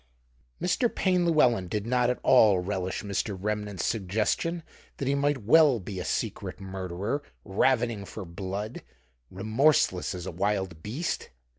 [0.59, 0.89] Mr.
[0.89, 3.37] Payne Llewelyn did not at all relish Mr.
[3.39, 4.63] Remnant's suggestion
[4.97, 8.81] that he might well be a secret murderer, ravening for blood,
[9.29, 11.29] remorseless as a wild beast.